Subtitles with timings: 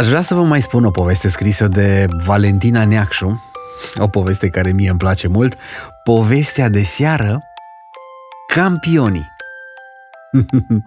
[0.00, 3.44] Aș vrea să vă mai spun o poveste scrisă de Valentina Neacșu,
[3.98, 5.56] o poveste care mie îmi place mult,
[6.04, 7.40] povestea de seară
[8.54, 9.26] Campionii.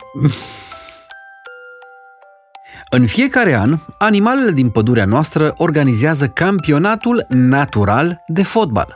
[2.89, 8.95] În fiecare an, animalele din pădurea noastră organizează campionatul natural de fotbal.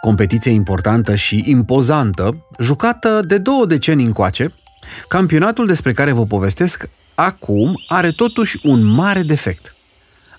[0.00, 4.54] Competiție importantă și impozantă, jucată de două decenii încoace,
[5.08, 9.74] campionatul despre care vă povestesc acum are totuși un mare defect.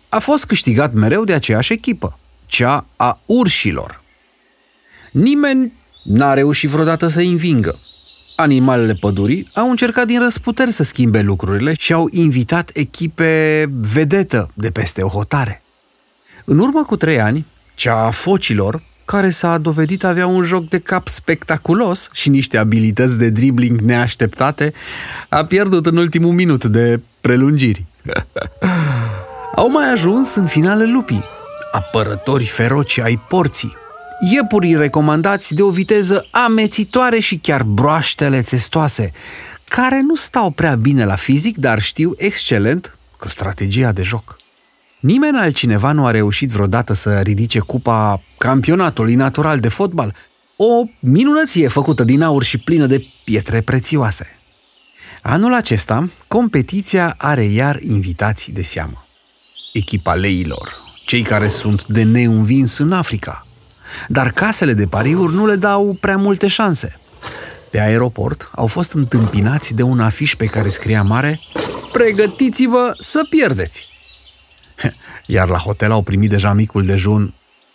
[0.09, 4.01] A fost câștigat mereu de aceeași echipă, cea a urșilor.
[5.11, 7.79] Nimeni n-a reușit vreodată să-i învingă.
[8.35, 14.71] Animalele pădurii au încercat din răsputeri să schimbe lucrurile și au invitat echipe vedetă de
[14.71, 15.61] peste o hotare.
[16.45, 20.77] În urmă cu trei ani, cea a focilor, care s-a dovedit avea un joc de
[20.77, 24.73] cap spectaculos și niște abilități de dribbling neașteptate,
[25.29, 27.85] a pierdut în ultimul minut de prelungiri.
[29.55, 31.23] Au mai ajuns în finale lupii,
[31.71, 33.75] apărători feroci ai porții,
[34.31, 39.11] iepurii recomandați de o viteză amețitoare și chiar broaștele testoase,
[39.67, 44.35] care nu stau prea bine la fizic, dar știu excelent cu strategia de joc.
[44.99, 50.15] Nimeni altcineva nu a reușit vreodată să ridice cupa campionatului natural de fotbal,
[50.55, 54.27] o minunăție făcută din aur și plină de pietre prețioase.
[55.21, 59.07] Anul acesta, competiția are iar invitații de seamă.
[59.73, 60.73] Echipa leilor,
[61.05, 63.45] cei care sunt de neînvins în Africa.
[64.07, 66.93] Dar casele de pariuri nu le dau prea multe șanse.
[67.71, 71.39] Pe aeroport au fost întâmpinați de un afiș pe care scria mare
[71.91, 73.96] Pregătiți-vă să pierdeți!
[75.25, 77.33] Iar la hotel au primit deja micul dejun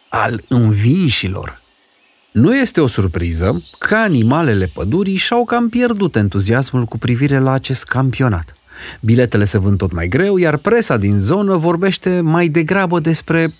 [0.08, 1.60] al învinșilor.
[2.32, 7.84] Nu este o surpriză că animalele pădurii și-au cam pierdut entuziasmul cu privire la acest
[7.84, 8.56] campionat.
[9.00, 13.54] Biletele se vând tot mai greu, iar presa din zonă vorbește mai degrabă despre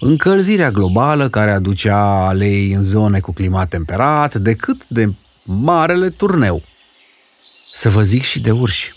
[0.00, 6.62] încălzirea globală care aducea alei în zone cu climat temperat decât de marele turneu.
[7.72, 8.92] Să vă zic și de urși.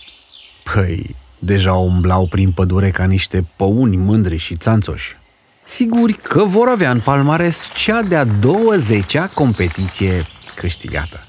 [0.74, 5.18] Păi, deja umblau prin pădure ca niște păuni mândri și țanțoși.
[5.64, 10.22] Siguri că vor avea în palmares cea de-a 20-a competiție
[10.56, 11.20] câștigată.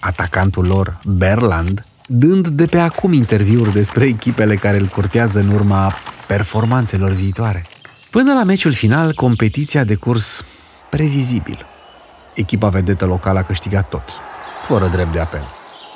[0.00, 5.94] Atacantul lor, Berland, dând de pe acum interviuri despre echipele care îl curtează în urma
[6.26, 7.64] performanțelor viitoare.
[8.10, 10.44] Până la meciul final, competiția de curs
[10.90, 11.66] previzibil.
[12.34, 14.04] Echipa vedetă locală a câștigat tot,
[14.66, 15.42] fără drept de apel.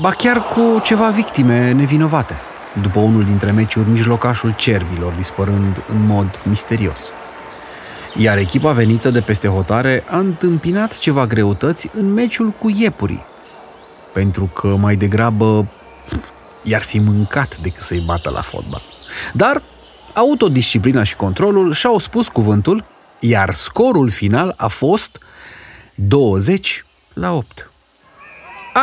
[0.01, 2.35] Ba chiar cu ceva victime nevinovate–
[2.83, 7.01] după unul dintre meciuri mijlocașul cerbilor dispărând în mod misterios.
[8.17, 13.25] Iar echipa venită de peste hotare a întâmpinat ceva greutăți în meciul cu iepurii,
[14.13, 15.69] pentru că mai degrabă
[16.63, 18.83] i-ar fi mâncat decât să-i bată la fotbal.
[19.33, 19.63] Dar
[20.15, 22.85] autodisciplina și controlul și-au spus cuvântul,
[23.19, 25.19] iar scorul final a fost
[25.95, 27.73] 20 la 8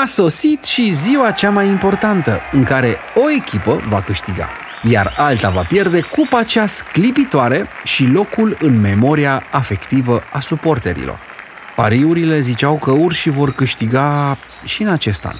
[0.01, 4.49] a sosit și ziua cea mai importantă, în care o echipă va câștiga,
[4.83, 11.19] iar alta va pierde cupa cea sclipitoare și locul în memoria afectivă a suporterilor.
[11.75, 15.35] Pariurile ziceau că urșii vor câștiga și în acest an.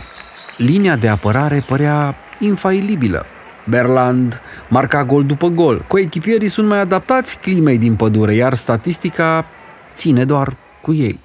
[0.57, 3.25] Linia de apărare părea infailibilă.
[3.69, 5.85] Berland marca gol după gol.
[5.87, 9.45] Coechipierii sunt mai adaptați climei din pădure, iar statistica
[9.93, 11.19] ține doar cu ei.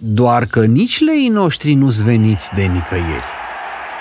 [0.00, 3.26] Doar că nici leii noștri nu-s veniți de nicăieri.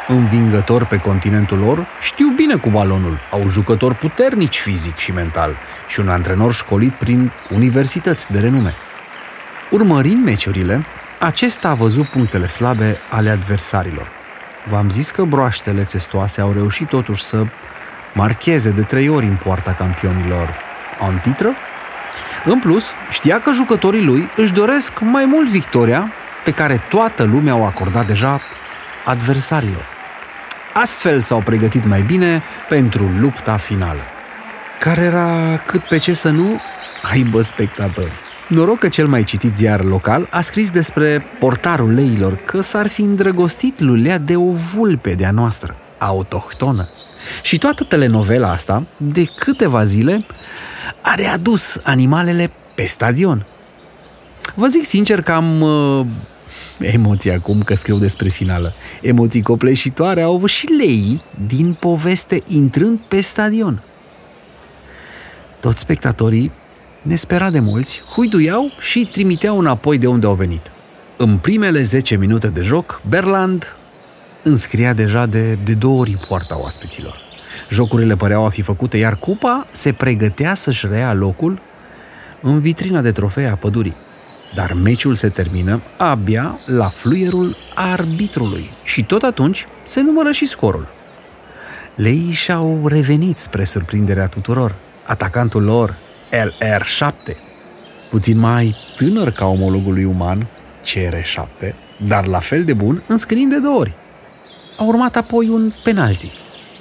[0.08, 5.58] Învingători pe continentul lor, știu bine cu balonul, au jucători puternici fizic și mental
[5.88, 8.74] și un antrenor școlit prin universități de renume.
[9.72, 10.86] Urmărind meciurile,
[11.20, 14.08] acesta a văzut punctele slabe ale adversarilor.
[14.70, 17.46] V-am zis că broaștele țestoase au reușit totuși să
[18.14, 20.56] marcheze de trei ori în poarta campionilor
[21.10, 21.56] în titră
[22.52, 26.12] în plus, știa că jucătorii lui își doresc mai mult victoria
[26.44, 28.42] pe care toată lumea o acordat deja
[29.06, 29.86] adversarilor.
[30.74, 34.02] Astfel s-au pregătit mai bine pentru lupta finală,
[34.80, 36.62] care era cât pe ce să nu
[37.02, 38.12] aibă spectatori.
[38.48, 43.02] Noroc că cel mai citit ziar local a scris despre portarul leilor că s-ar fi
[43.02, 46.88] îndrăgostit lulea de o vulpe de-a noastră, autohtonă.
[47.42, 50.26] Și toată telenovela asta, de câteva zile,
[51.02, 53.46] a readus animalele pe stadion.
[54.56, 56.06] Vă zic sincer că am uh,
[56.80, 58.74] emoții acum că scriu despre finală.
[59.02, 63.82] Emoții copleșitoare au avut și lei din poveste intrând pe stadion.
[65.60, 66.52] Toți spectatorii,
[67.02, 70.72] nesperat de mulți, huiduiau și trimiteau înapoi de unde au venit.
[71.18, 73.76] În primele 10 minute de joc, Berland
[74.48, 77.22] înscria deja de, de două ori poarta oaspeților.
[77.70, 81.60] Jocurile păreau a fi făcute, iar cupa se pregătea să-și rea locul
[82.42, 83.96] în vitrina de trofee a pădurii.
[84.56, 90.88] Dar meciul se termină abia la fluierul arbitrului și tot atunci se numără și scorul.
[91.96, 94.76] Leii și-au revenit spre surprinderea tuturor.
[95.04, 95.98] Atacantul lor,
[96.32, 97.36] LR7,
[98.10, 100.48] puțin mai tânăr ca omologul lui uman,
[100.86, 101.74] CR7,
[102.08, 103.96] dar la fel de bun, înscriind de două ori.
[104.78, 106.32] A urmat apoi un penalti.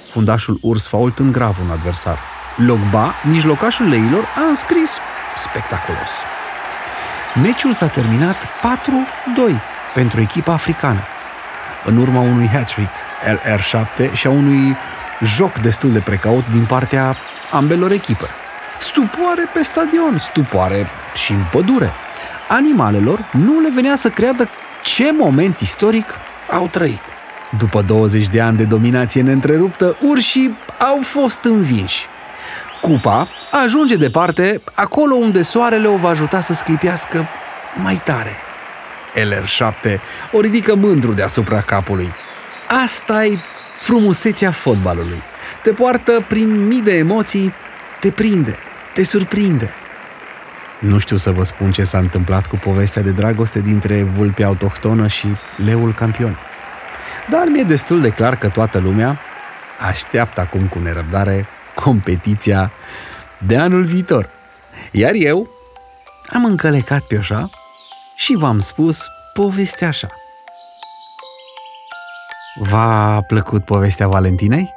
[0.09, 2.19] Fundașul urs fault în grav un adversar.
[2.55, 4.97] Logba, mijlocașul leilor, a înscris
[5.35, 6.11] spectaculos.
[7.41, 8.45] Meciul s-a terminat 4-2
[9.93, 11.03] pentru echipa africană.
[11.85, 12.91] În urma unui hat-trick
[13.23, 14.75] LR7 și a unui
[15.21, 17.15] joc destul de precaut din partea
[17.51, 18.25] ambelor echipe.
[18.79, 21.91] Stupoare pe stadion, stupoare și în pădure.
[22.47, 24.49] Animalelor nu le venea să creadă
[24.83, 26.05] ce moment istoric
[26.51, 27.16] au trăit.
[27.57, 32.05] După 20 de ani de dominație neîntreruptă, urșii au fost învinși.
[32.81, 33.29] Cupa
[33.63, 37.27] ajunge departe, acolo unde soarele o va ajuta să sclipească
[37.83, 38.31] mai tare.
[39.15, 39.99] LR7
[40.31, 42.09] o ridică mândru deasupra capului.
[42.83, 43.37] asta e
[43.81, 45.21] frumusețea fotbalului.
[45.63, 47.53] Te poartă prin mii de emoții,
[47.99, 48.57] te prinde,
[48.93, 49.73] te surprinde.
[50.79, 55.07] Nu știu să vă spun ce s-a întâmplat cu povestea de dragoste dintre vulpea autohtonă
[55.07, 55.27] și
[55.65, 56.37] leul campion.
[57.29, 59.19] Dar mi-e destul de clar că toată lumea
[59.79, 62.71] așteaptă acum cu nerăbdare competiția
[63.37, 64.29] de anul viitor.
[64.91, 65.47] Iar eu
[66.29, 67.49] am încălecat pe așa
[68.15, 70.07] și v-am spus povestea așa.
[72.55, 74.76] V-a plăcut povestea Valentinei?